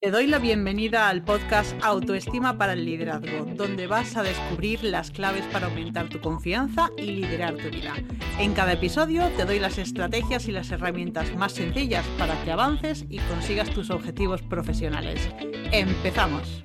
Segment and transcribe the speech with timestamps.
[0.00, 5.10] Te doy la bienvenida al podcast Autoestima para el Liderazgo, donde vas a descubrir las
[5.10, 7.94] claves para aumentar tu confianza y liderar tu vida.
[8.38, 13.06] En cada episodio te doy las estrategias y las herramientas más sencillas para que avances
[13.08, 15.28] y consigas tus objetivos profesionales.
[15.72, 16.62] ¡Empezamos!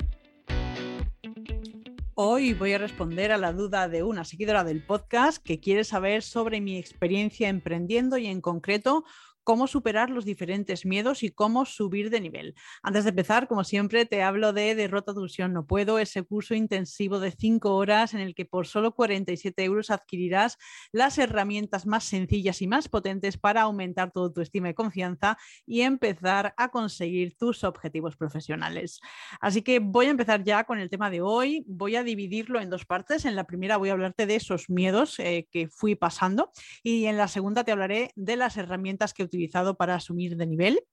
[2.13, 6.21] Hoy voy a responder a la duda de una seguidora del podcast que quiere saber
[6.21, 9.03] sobre mi experiencia emprendiendo y en concreto
[9.43, 12.55] cómo superar los diferentes miedos y cómo subir de nivel.
[12.81, 17.19] Antes de empezar, como siempre, te hablo de Derrota tu no puedo, ese curso intensivo
[17.19, 20.57] de 5 horas en el que por solo 47 euros adquirirás
[20.91, 26.53] las herramientas más sencillas y más potentes para aumentar tu autoestima y confianza y empezar
[26.57, 28.99] a conseguir tus objetivos profesionales.
[29.39, 31.63] Así que voy a empezar ya con el tema de hoy.
[31.67, 33.25] Voy a dividirlo en dos partes.
[33.25, 36.51] En la primera voy a hablarte de esos miedos eh, que fui pasando
[36.83, 40.83] y en la segunda te hablaré de las herramientas que utilizado para asumir de nivel.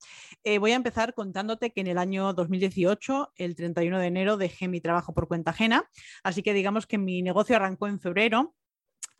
[0.43, 4.67] Eh, voy a empezar contándote que en el año 2018, el 31 de enero, dejé
[4.67, 5.89] mi trabajo por cuenta ajena,
[6.23, 8.55] así que digamos que mi negocio arrancó en febrero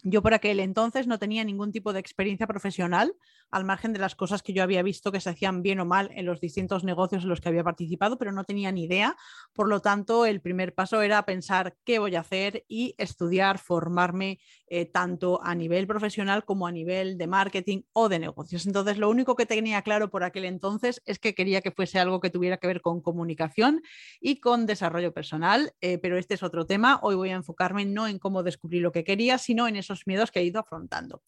[0.03, 3.13] yo por aquel entonces no tenía ningún tipo de experiencia profesional,
[3.51, 6.09] al margen de las cosas que yo había visto que se hacían bien o mal
[6.15, 9.15] en los distintos negocios en los que había participado, pero no tenía ni idea.
[9.53, 14.39] Por lo tanto, el primer paso era pensar qué voy a hacer y estudiar, formarme
[14.67, 18.65] eh, tanto a nivel profesional como a nivel de marketing o de negocios.
[18.65, 22.21] Entonces, lo único que tenía claro por aquel entonces es que quería que fuese algo
[22.21, 23.81] que tuviera que ver con comunicación
[24.21, 26.99] y con desarrollo personal, eh, pero este es otro tema.
[27.03, 30.31] Hoy voy a enfocarme no en cómo descubrir lo que quería, sino en eso miedos
[30.31, 31.21] que he ido afrontando.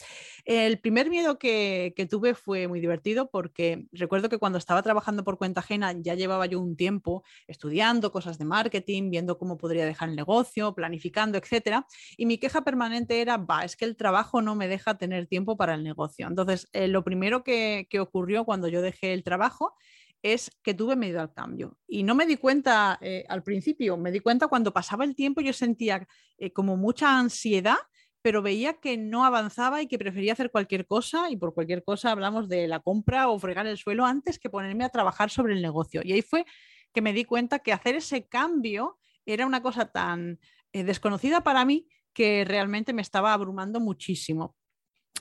[0.46, 5.38] El primer miedo que, tuve fue muy divertido porque recuerdo que cuando estaba trabajando por
[5.38, 10.10] cuenta ajena ya llevaba yo un tiempo estudiando cosas de marketing, viendo cómo podría dejar
[10.10, 11.88] el negocio, planificando, etcétera.
[12.18, 15.58] Y mi queja permanente era, va, es que el trabajo no me deja tener tiempo
[15.58, 16.28] para el negocio.
[16.28, 19.76] Entonces, eh, lo primero que, ocurrió cuando yo dejé el trabajo
[20.22, 21.78] es que tuve miedo al cambio.
[21.88, 25.42] Y no me di cuenta eh, al principio, me di cuenta cuando pasaba el tiempo,
[25.42, 27.78] yo sentía eh, como mucha ansiedad
[28.24, 32.10] pero veía que no avanzaba y que prefería hacer cualquier cosa, y por cualquier cosa
[32.10, 35.62] hablamos de la compra o fregar el suelo antes que ponerme a trabajar sobre el
[35.62, 36.02] negocio.
[36.04, 36.46] Y ahí fue
[36.94, 40.40] que me di cuenta que hacer ese cambio era una cosa tan
[40.72, 44.56] eh, desconocida para mí que realmente me estaba abrumando muchísimo.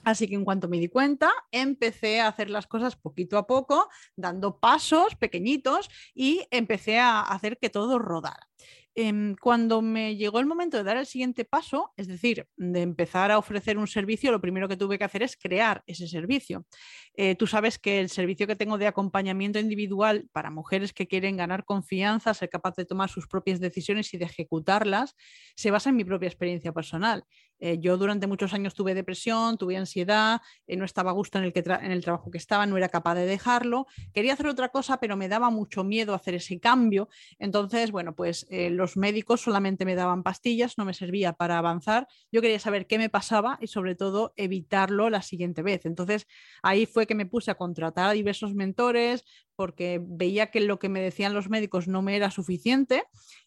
[0.05, 3.89] Así que en cuanto me di cuenta, empecé a hacer las cosas poquito a poco,
[4.17, 8.49] dando pasos pequeñitos y empecé a hacer que todo rodara.
[8.95, 13.31] Em, cuando me llegó el momento de dar el siguiente paso, es decir, de empezar
[13.31, 16.67] a ofrecer un servicio, lo primero que tuve que hacer es crear ese servicio.
[17.15, 21.39] Eh, tú sabes que el servicio que tengo de acompañamiento individual para mujeres que quieren
[21.39, 25.17] ganar confianza, ser capaz de tomar sus propias decisiones y de ejecutarlas,
[25.57, 27.25] se basa en mi propia experiencia personal.
[27.65, 31.45] Eh, yo durante muchos años tuve depresión, tuve ansiedad, eh, no estaba a gusto en
[31.45, 33.87] el, que en el trabajo que estaba, no era capaz de dejarlo.
[34.13, 37.09] Quería hacer otra cosa, pero me daba mucho miedo hacer ese cambio.
[37.39, 42.09] Entonces, bueno, pues los médicos solamente me daban pastillas, no me servía para avanzar.
[42.33, 45.87] Yo quería saber qué me pasaba y sobre todo evitarlo la siguiente vez.
[45.87, 46.27] Entonces,
[46.63, 49.25] ahí fue que me puse a contratar a diversos mentores
[49.55, 53.05] porque veía que lo que me decían los médicos no me era suficiente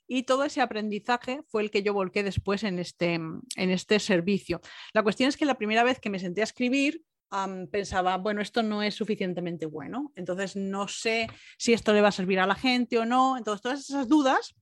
[0.08, 4.62] y todo ese aprendizaje fue el que yo volqué después en este, en este servicio.
[4.94, 7.04] La cuestión es que la primera vez que me senté a escribir,
[7.72, 11.28] pensaba, bueno, esto no es suficientemente bueno, entonces no sé
[11.58, 13.38] si esto le va a servir a la gente o no.
[13.38, 14.56] Entonces, todas esas dudas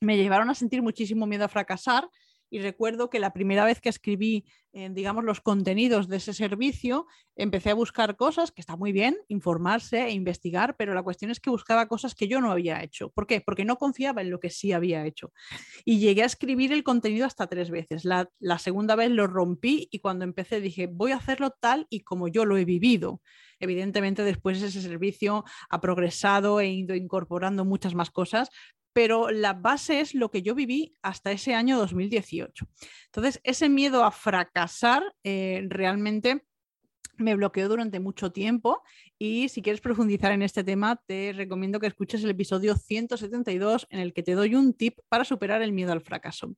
[0.00, 2.08] me llevaron a sentir muchísimo miedo a fracasar
[2.52, 7.06] y recuerdo que la primera vez que escribí, eh, digamos, los contenidos de ese servicio,
[7.34, 11.40] empecé a buscar cosas, que está muy bien, informarse e investigar, pero la cuestión es
[11.40, 13.08] que buscaba cosas que yo no había hecho.
[13.08, 13.40] ¿Por qué?
[13.40, 15.32] Porque no confiaba en lo que sí había hecho.
[15.86, 18.04] Y llegué a escribir el contenido hasta tres veces.
[18.04, 22.00] La, la segunda vez lo rompí y cuando empecé dije, voy a hacerlo tal y
[22.00, 23.22] como yo lo he vivido.
[23.60, 28.50] Evidentemente después ese servicio ha progresado, he ido incorporando muchas más cosas,
[28.92, 32.66] pero la base es lo que yo viví hasta ese año 2018.
[33.06, 36.44] Entonces, ese miedo a fracasar eh, realmente
[37.16, 38.82] me bloqueó durante mucho tiempo
[39.18, 44.00] y si quieres profundizar en este tema, te recomiendo que escuches el episodio 172 en
[44.00, 46.54] el que te doy un tip para superar el miedo al fracaso.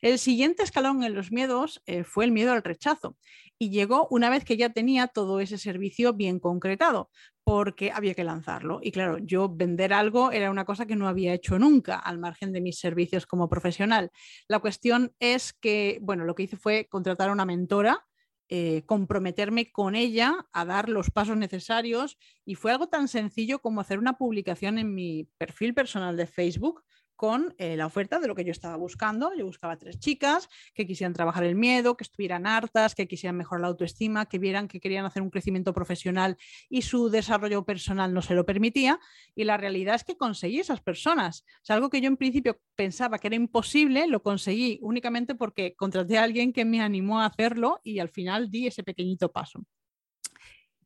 [0.00, 3.16] El siguiente escalón en los miedos eh, fue el miedo al rechazo
[3.58, 7.10] y llegó una vez que ya tenía todo ese servicio bien concretado
[7.44, 8.78] porque había que lanzarlo.
[8.82, 12.52] Y claro, yo vender algo era una cosa que no había hecho nunca, al margen
[12.52, 14.10] de mis servicios como profesional.
[14.48, 18.04] La cuestión es que, bueno, lo que hice fue contratar a una mentora
[18.48, 23.80] eh, comprometerme con ella a dar los pasos necesarios y fue algo tan sencillo como
[23.80, 26.82] hacer una publicación en mi perfil personal de Facebook
[27.18, 29.34] con eh, la oferta de lo que yo estaba buscando.
[29.36, 33.62] Yo buscaba tres chicas que quisieran trabajar el miedo, que estuvieran hartas, que quisieran mejorar
[33.62, 36.36] la autoestima, que vieran que querían hacer un crecimiento profesional
[36.70, 39.00] y su desarrollo personal no se lo permitía.
[39.34, 41.44] Y la realidad es que conseguí esas personas.
[41.68, 46.18] O algo que yo en principio pensaba que era imposible, lo conseguí únicamente porque contraté
[46.18, 49.64] a alguien que me animó a hacerlo y al final di ese pequeñito paso.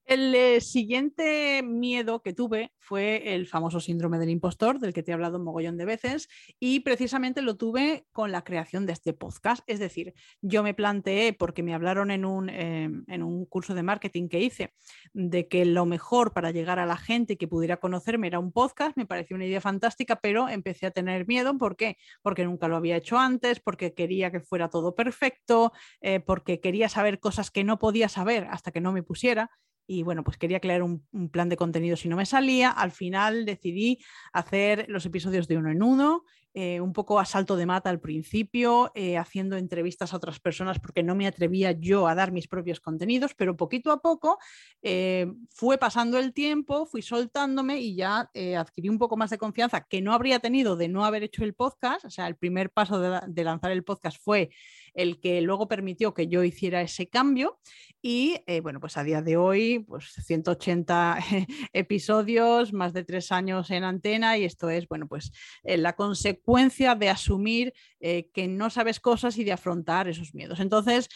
[0.05, 5.13] El eh, siguiente miedo que tuve fue el famoso síndrome del impostor, del que te
[5.13, 6.29] he hablado un mogollón de veces,
[6.59, 9.63] y precisamente lo tuve con la creación de este podcast.
[9.69, 13.85] Es decir, yo me planteé, porque me hablaron en un, eh, en un curso de
[13.85, 14.75] marketing que hice,
[15.13, 18.97] de que lo mejor para llegar a la gente que pudiera conocerme era un podcast,
[18.97, 21.57] me pareció una idea fantástica, pero empecé a tener miedo.
[21.59, 21.97] ¿Por qué?
[22.23, 26.89] Porque nunca lo había hecho antes, porque quería que fuera todo perfecto, eh, porque quería
[26.89, 29.51] saber cosas que no podía saber hasta que no me pusiera
[29.87, 32.70] y bueno, pues quería crear un, plan de contenido si no me salía.
[32.70, 33.99] Al final decidí
[34.32, 36.25] hacer los episodios de uno en uno,
[36.55, 40.79] eh, un poco a salto de mata al principio, eh, haciendo entrevistas a otras personas
[40.79, 44.38] porque no me atrevía yo a dar mis propios contenidos, pero poquito a poco
[44.82, 49.87] eh, fue pasando el tiempo, fui soltándome y ya adquirí un poco más de confianza
[49.88, 52.05] que no habría tenido de no haber hecho el podcast.
[52.05, 54.50] O sea, el primer paso de lanzar el podcast fue
[54.94, 57.59] el que luego permitió que yo hiciera ese cambio.
[58.05, 61.19] Y eh, bueno, pues a día de hoy, pues 180
[61.73, 65.31] episodios, más de tres años en antena y esto es, bueno, pues
[65.62, 70.59] eh, la consecuencia de asumir eh, que no sabes cosas y de afrontar esos miedos.
[70.59, 71.09] Entonces,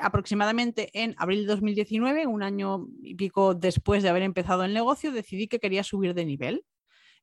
[0.00, 5.12] aproximadamente en abril de 2019, un año y pico después de haber empezado el negocio,
[5.12, 6.64] decidí que quería subir de nivel.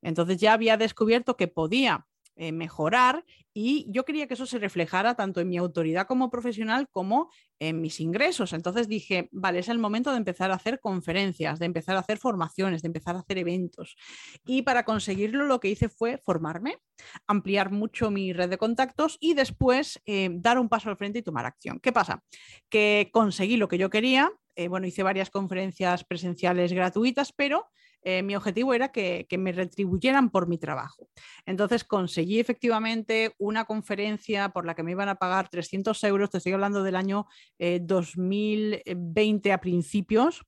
[0.02, 2.06] Entonces ya había descubierto que podía
[2.36, 3.24] eh, mejorar
[3.54, 7.80] y yo quería que eso se reflejara tanto en mi autoridad como profesional como en
[7.80, 8.52] mis ingresos.
[8.52, 12.18] Entonces dije, vale, es el momento de empezar a hacer conferencias, de empezar a hacer
[12.18, 13.96] formaciones, de empezar a hacer eventos.
[14.44, 16.76] Y para conseguirlo lo que hice fue formarme,
[17.26, 21.22] ampliar mucho mi red de contactos y después eh, dar un paso al frente y
[21.22, 21.80] tomar acción.
[21.80, 22.22] ¿Qué pasa?
[22.68, 24.30] Que conseguí lo que yo quería.
[24.54, 27.66] Eh, bueno, hice varias conferencias presenciales gratuitas, pero
[28.08, 31.08] eh, mi objetivo era que, me retribuyeran por mi trabajo.
[31.44, 36.38] Entonces conseguí efectivamente una conferencia por la que me iban a pagar 300 euros, te
[36.38, 37.26] estoy hablando del año
[37.58, 40.46] 2020 eh, a principios,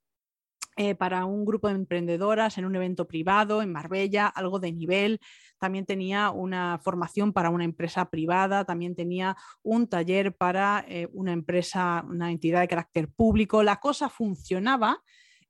[0.77, 5.19] eh, para un grupo de emprendedoras en un evento privado en Marbella, algo de nivel.
[5.59, 12.05] También tenía una formación para una empresa privada, también tenía un taller para una empresa,
[12.09, 13.65] una entidad de carácter público.
[13.65, 15.03] La cosa funcionaba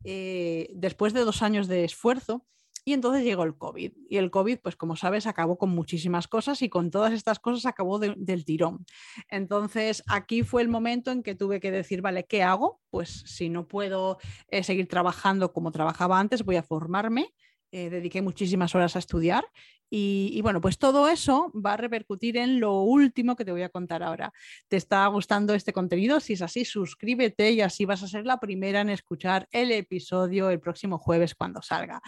[0.05, 2.45] eh, después de dos años de esfuerzo.
[2.85, 3.93] Y entonces llegó el COVID.
[4.09, 7.67] Y el COVID, pues como sabes, acabó con muchísimas cosas y con todas estas cosas
[7.67, 8.87] acabó del tirón.
[9.29, 12.81] Entonces aquí fue el momento en que tuve que decir, vale, ¿qué hago?
[12.89, 14.17] Pues si no puedo
[14.49, 17.35] eh, seguir trabajando como trabajaba antes, voy a formarme.
[17.71, 19.45] Eh, dediqué muchísimas horas a estudiar
[19.91, 23.69] y, bueno, pues todo eso va a repercutir en lo último que te voy a
[23.71, 24.33] contar ahora.
[24.69, 26.21] ¿Te está gustando este contenido?
[26.21, 30.51] Si es así, suscríbete y así vas a ser la primera en escuchar el episodio
[30.51, 32.03] el próximo jueves cuando salga.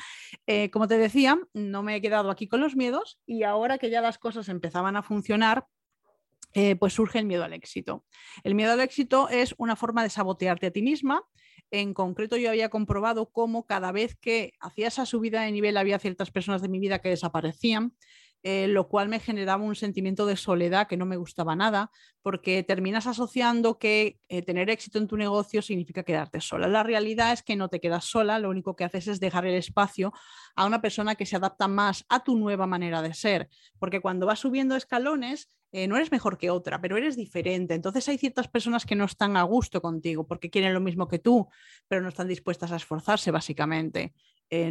[0.47, 3.91] Eh, como te decía, no me he quedado aquí con los miedos y ahora que
[3.91, 5.67] ya las cosas empezaban a funcionar,
[6.53, 8.05] eh, pues surge el miedo al éxito.
[8.43, 11.23] El miedo al éxito es una forma de sabotearte a ti misma
[11.71, 15.99] en concreto, yo había comprobado cómo cada vez que hacía esa subida de nivel había
[15.99, 17.95] ciertas personas de mi vida que desaparecían,
[18.43, 21.91] eh, lo cual me generaba un sentimiento de soledad que no me gustaba nada,
[22.23, 26.67] porque terminas asociando que eh, tener éxito en tu negocio significa quedarte sola.
[26.67, 29.55] La realidad es que no te quedas sola, lo único que haces es dejar el
[29.57, 30.13] espacio
[30.57, 34.25] a una persona que se adapta más a tu nueva manera de ser, porque cuando
[34.25, 37.75] vas subiendo escalones, eh, no eres mejor que otra, pero eres diferente.
[37.75, 41.19] Entonces hay ciertas personas que no están a gusto contigo porque quieren lo mismo que
[41.19, 41.47] tú,
[41.89, 44.15] pero no están dispuestas a esforzarse, básicamente.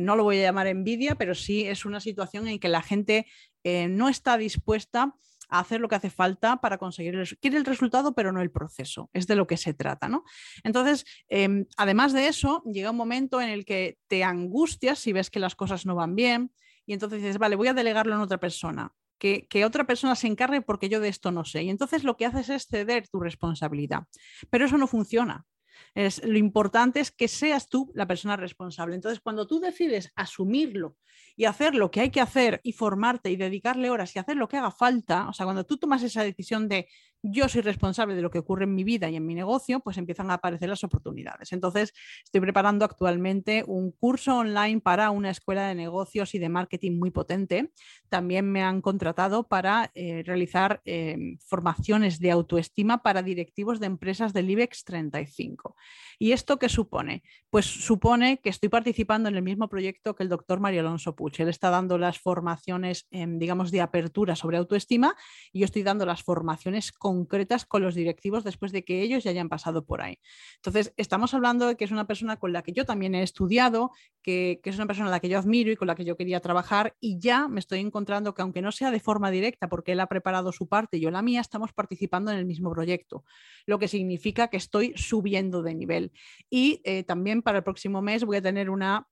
[0.02, 3.28] No lo voy a llamar envidia, pero sí es una situación en que la gente
[3.64, 5.16] eh, no está dispuesta
[5.50, 8.52] a hacer lo que hace falta para conseguir el, quiere el resultado, pero no el
[8.52, 9.10] proceso.
[9.14, 10.24] Es de lo que se trata, ¿no?
[10.64, 15.30] Entonces, em, además de eso, llega un momento en el que te angustias si ves
[15.30, 16.52] que las cosas no van bien
[16.86, 20.62] y entonces dices, vale, voy a delegarlo en otra persona que, otra persona se encargue
[20.62, 21.64] porque yo de esto no sé.
[21.64, 24.04] Y entonces lo que haces es ceder tu responsabilidad.
[24.50, 25.46] Pero eso no funciona.
[25.94, 28.96] Es, lo importante es que seas tú la persona responsable.
[28.96, 30.98] Entonces, cuando tú decides asumirlo
[31.36, 34.48] y hacer lo que hay que hacer y formarte y dedicarle horas y hacer lo
[34.48, 36.88] que haga falta, o sea, cuando tú tomas esa decisión de
[37.22, 39.98] yo soy responsable de lo que ocurre en mi vida y en mi negocio, pues
[39.98, 41.52] empiezan a aparecer las oportunidades.
[41.52, 46.98] Entonces, estoy preparando actualmente un curso online para una escuela de negocios y de marketing
[46.98, 47.72] muy potente.
[48.08, 54.34] También me han contratado para eh, realizar em, formaciones de autoestima para directivos de empresas
[54.34, 55.76] del IBEX 35.
[56.18, 57.24] ¿Y esto qué supone?
[57.50, 61.40] Pues supone que estoy participando en el mismo proyecto que el doctor Mario Alonso Puch.
[61.40, 65.16] Él está dando las formaciones, em, digamos, de apertura sobre autoestima
[65.52, 69.32] y yo estoy dando las formaciones concretas con los directivos después de que ellos ya
[69.32, 70.20] hayan pasado por ahí.
[70.58, 73.92] Entonces, estamos hablando de que es una persona con la que yo también he estudiado,
[74.22, 76.40] que, es una persona a la que yo admiro y con la que yo quería
[76.40, 80.00] trabajar y ya me estoy encontrando que aunque no sea de forma directa, porque él
[80.00, 83.26] ha preparado su parte y yo la mía, estamos participando en el mismo proyecto,
[83.66, 86.12] lo que significa que estoy subiendo de nivel.
[86.50, 89.08] Y eh, también para el próximo mes voy a tener una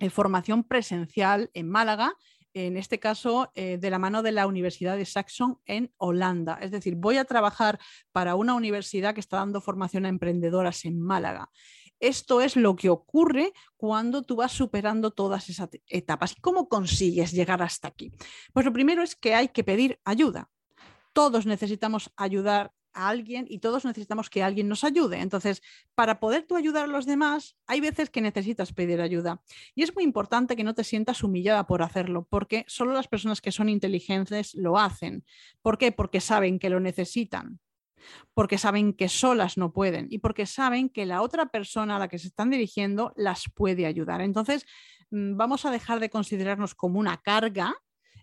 [0.00, 2.14] eh, formación presencial en Málaga
[2.54, 6.58] en este caso eh, de la mano de la Universidad de Saxon en Holanda.
[6.62, 7.78] Es decir, voy a trabajar
[8.12, 11.50] para una universidad que está dando formación a emprendedoras en Málaga.
[12.00, 16.32] Esto es lo que ocurre cuando tú vas superando todas esas etapas.
[16.32, 18.12] ¿Y cómo consigues llegar hasta aquí?
[18.52, 20.50] Pues lo primero es que hay que pedir ayuda.
[21.12, 25.20] Todos necesitamos ayudar a alguien y todos necesitamos que alguien nos ayude.
[25.20, 25.62] Entonces,
[25.94, 29.42] para poder tú ayudar a los demás, hay veces que necesitas pedir ayuda.
[29.74, 33.40] Y es muy importante que no te sientas humillada por hacerlo, porque solo las personas
[33.40, 35.24] que son inteligentes lo hacen.
[35.62, 35.92] ¿Por qué?
[35.92, 37.60] Porque saben que lo necesitan
[38.34, 42.08] porque saben que solas no pueden y porque saben que la otra persona a la
[42.08, 44.20] que se están dirigiendo las puede ayudar.
[44.20, 44.66] Entonces,
[45.10, 47.74] mm, vamos a dejar de considerarnos como una carga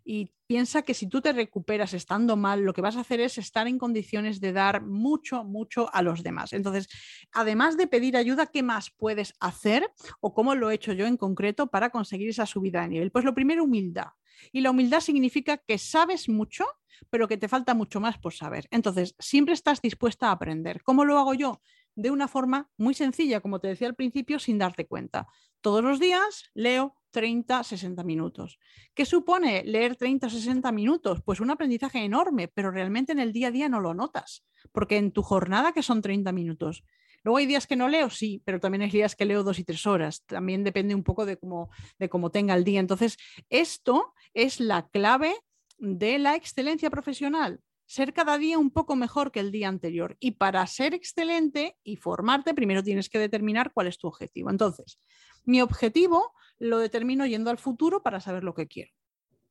[0.04, 3.38] y piensa que si tú te recuperas estando mal, lo que vas a hacer es
[3.38, 6.54] estar en condiciones de dar mucho, mucho a los demás.
[6.54, 6.90] Entonces,
[7.32, 9.90] además de pedir ayuda, ¿qué más puedes hacer
[10.20, 13.12] o cómo lo he hecho yo en concreto para conseguir esa subida de nivel?
[13.12, 14.08] Pues lo primero, humildad.
[14.52, 16.66] Y la humildad significa que sabes mucho,
[17.10, 18.68] pero que te falta mucho más por saber.
[18.72, 20.84] Entonces, siempre estás dispuesta a aprender.
[20.84, 21.62] ¿Cómo lo hago yo?
[21.96, 25.28] De una forma muy sencilla, como te decía al principio, sin darte cuenta.
[25.62, 28.60] Todos los días leo, 30, 60 minutos.
[28.94, 31.22] ¿Qué supone leer 30, 60 minutos?
[31.24, 34.98] Pues un aprendizaje enorme, pero realmente en el día a día no lo notas, porque
[34.98, 36.84] en tu jornada que son 30 minutos.
[37.24, 39.64] Luego hay días que no leo, sí, pero también hay días que leo dos y
[39.64, 40.24] tres horas.
[40.26, 42.80] También depende un poco de cómo, de cómo tenga el día.
[42.80, 43.18] Entonces,
[43.50, 45.36] esto es la clave
[45.78, 50.16] de la excelencia profesional ser cada día un poco mejor que el día anterior.
[50.22, 54.50] Y para ser excelente y formarte, primero tienes que determinar cuál es tu objetivo.
[54.50, 54.98] Entonces,
[55.44, 58.92] mi objetivo lo determino yendo al futuro para saber lo que quiero.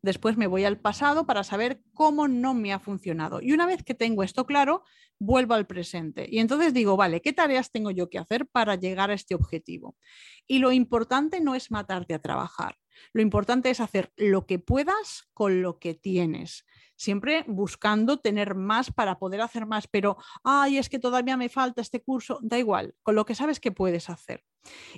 [0.03, 3.43] Después me voy al pasado para saber cómo no me ha funcionado.
[3.43, 4.83] Y una vez que tengo esto claro,
[5.19, 6.27] vuelvo al presente.
[6.31, 9.97] Y entonces digo, vale, ¿qué tareas tengo yo que hacer para llegar a este objetivo?
[10.47, 12.79] Y lo importante no es matarte a trabajar.
[13.13, 16.65] Lo importante es hacer lo que puedas con lo que tienes
[17.01, 21.81] siempre buscando tener más para poder hacer más, pero, ay, es que todavía me falta
[21.81, 24.45] este curso, da igual, con lo que sabes que puedes hacer.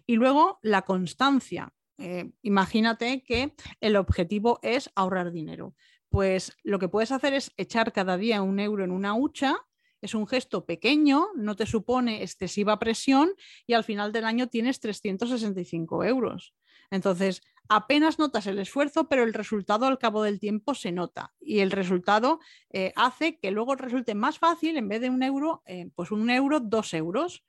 [0.05, 1.73] Y luego la constancia.
[2.03, 5.75] Eh, imagínate que el objetivo es ahorrar dinero.
[6.09, 9.57] Pues lo que puedes hacer es echar cada día un euro en una hucha
[10.03, 13.33] es un gesto pequeño, no te supone excesiva presión
[13.67, 16.55] y al final del año tienes 365 euros.
[16.91, 21.61] Entonces, apenas notas el esfuerzo, pero el resultado al cabo del tiempo se nota y
[21.61, 22.41] el resultado
[22.71, 26.29] eh, hace que luego resulte más fácil, en vez de un euro, eh, pues un
[26.29, 27.45] euro, dos euros.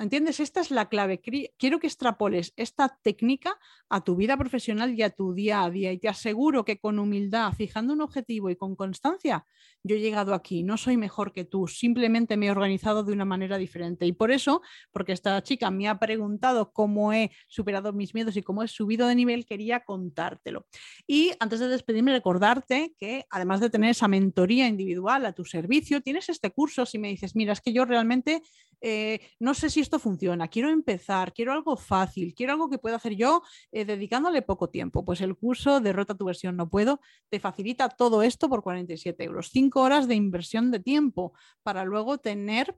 [0.00, 0.40] ¿Entiendes?
[0.40, 1.20] Esta es la clave.
[1.20, 3.58] Quiero que extrapoles esta técnica
[3.90, 5.92] a tu vida profesional y a tu día a día.
[5.92, 9.44] Y te aseguro que con humildad, fijando un objetivo y con constancia,
[9.82, 10.62] yo he llegado aquí.
[10.62, 14.06] No soy mejor que tú, simplemente me he organizado de una manera diferente.
[14.06, 18.42] Y por eso, porque esta chica me ha preguntado cómo he superado mis miedos y
[18.42, 20.66] cómo he subido de nivel, quería contártelo.
[21.06, 26.00] Y antes de despedirme, recordarte que además de tener esa mentoría individual a tu servicio,
[26.00, 26.86] tienes este curso.
[26.86, 28.40] Si me dices, mira, es que yo realmente
[28.80, 32.96] eh, no sé si esto funciona, quiero empezar, quiero algo fácil, quiero algo que pueda
[32.96, 35.04] hacer yo eh, dedicándole poco tiempo.
[35.04, 39.50] Pues el curso Derrota tu versión no puedo te facilita todo esto por 47 euros,
[39.52, 41.32] 5 horas de inversión de tiempo
[41.62, 42.76] para luego tener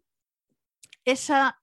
[1.05, 1.61] esa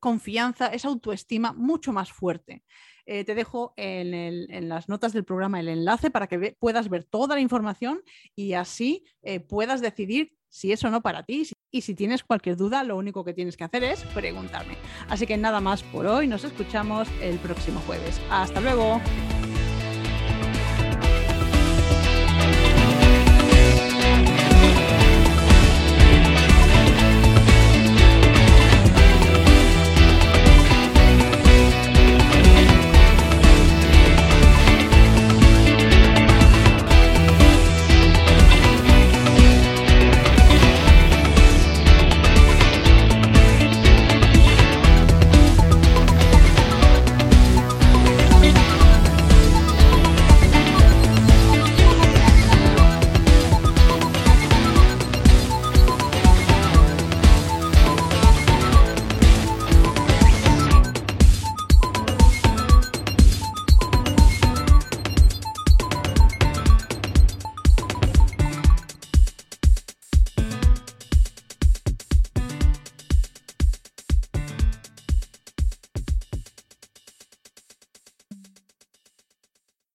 [0.00, 2.62] confianza, esa autoestima mucho más fuerte.
[3.06, 7.34] Eh, te dejo en, las notas del programa el enlace para que puedas ver toda
[7.34, 8.00] la información
[8.34, 9.04] y así
[9.46, 11.48] puedas decidir si es o no para ti.
[11.72, 14.76] Y si tienes cualquier duda, lo único que tienes que hacer es preguntarme.
[15.08, 18.20] Así que nada más por hoy, nos escuchamos el próximo jueves.
[18.30, 19.00] Hasta luego.